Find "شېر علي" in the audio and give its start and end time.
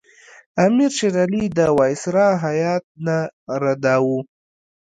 0.97-1.43